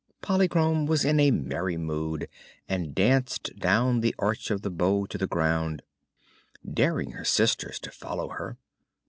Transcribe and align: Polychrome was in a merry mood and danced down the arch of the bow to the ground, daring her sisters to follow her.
Polychrome 0.23 0.87
was 0.87 1.05
in 1.05 1.19
a 1.19 1.29
merry 1.29 1.77
mood 1.77 2.27
and 2.67 2.95
danced 2.95 3.55
down 3.59 3.99
the 3.99 4.15
arch 4.17 4.49
of 4.49 4.63
the 4.63 4.71
bow 4.71 5.05
to 5.05 5.15
the 5.19 5.27
ground, 5.27 5.83
daring 6.67 7.11
her 7.11 7.23
sisters 7.23 7.77
to 7.77 7.91
follow 7.91 8.29
her. 8.29 8.57